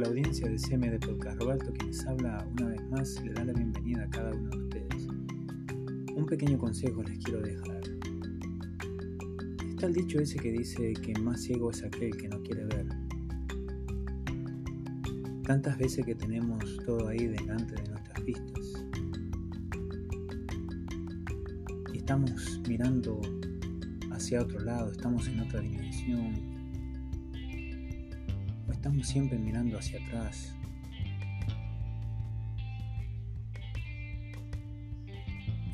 [0.00, 1.38] audiencia de CM de Podcast.
[1.38, 4.56] Roberto, quien les habla una vez más, le da la bienvenida a cada uno de
[4.56, 5.06] ustedes.
[6.16, 7.82] Un pequeño consejo les quiero dejar.
[9.68, 12.86] Está el dicho ese que dice que más ciego es aquel que no quiere ver.
[15.44, 18.84] Tantas veces que tenemos todo ahí delante de nuestras vistas.
[21.92, 23.20] Y estamos mirando
[24.10, 26.61] hacia otro lado, estamos en otra dimensión,
[28.82, 30.56] estamos siempre mirando hacia atrás.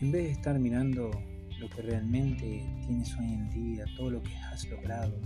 [0.03, 1.11] En vez de estar mirando
[1.59, 5.19] lo que realmente tienes hoy en día, todo lo que has logrado,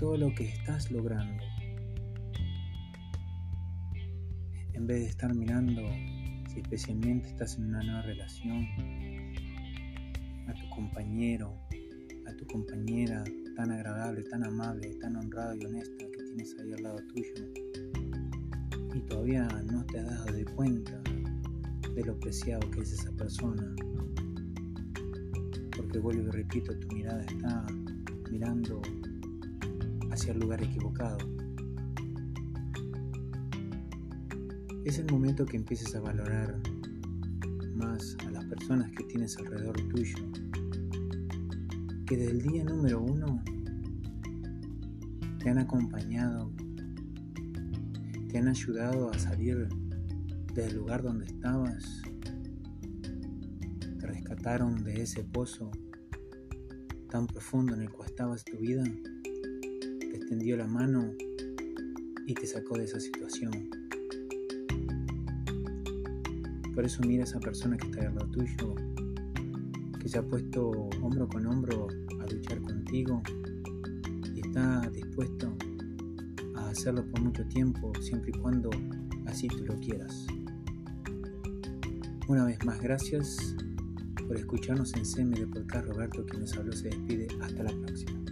[0.00, 1.44] todo lo que estás logrando,
[4.72, 5.82] en vez de estar mirando
[6.52, 8.66] si especialmente estás en una nueva relación,
[10.48, 11.54] a tu compañero,
[12.28, 13.24] a tu compañera,
[13.56, 17.34] tan agradable, tan amable, tan honrada y honesta que tienes ahí al lado tuyo
[18.94, 21.00] y todavía no te has dado de cuenta
[21.94, 23.74] de lo preciado que es esa persona.
[25.76, 27.66] Porque vuelvo y repito, tu mirada está
[28.30, 28.82] mirando
[30.10, 31.18] hacia el lugar equivocado.
[34.84, 36.58] Es el momento que empieces a valorar
[37.74, 40.16] más a las personas que tienes alrededor tuyo
[42.08, 43.42] que desde el día número uno
[45.42, 46.50] te han acompañado,
[48.30, 49.68] te han ayudado a salir
[50.54, 52.00] del lugar donde estabas,
[54.00, 55.70] te rescataron de ese pozo
[57.10, 58.84] tan profundo en el cual estabas tu vida,
[60.00, 61.12] te extendió la mano
[62.26, 63.68] y te sacó de esa situación.
[66.74, 68.74] Por eso mira a esa persona que está al lado tuyo
[69.98, 70.70] que se ha puesto
[71.02, 71.88] hombro con hombro
[72.20, 73.22] a luchar contigo
[74.34, 75.52] y está dispuesto
[76.56, 78.70] a hacerlo por mucho tiempo, siempre y cuando
[79.26, 80.26] así tú lo quieras.
[82.28, 83.56] Una vez más, gracias
[84.26, 85.86] por escucharnos en CM de Podcast.
[85.86, 87.26] Roberto, quien nos habló, se despide.
[87.40, 88.27] Hasta la próxima.